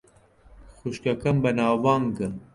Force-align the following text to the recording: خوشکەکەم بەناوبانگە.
خوشکەکەم 0.77 1.37
بەناوبانگە. 1.43 2.27